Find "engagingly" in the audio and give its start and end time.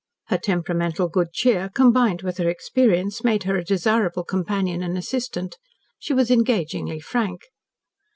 6.31-6.99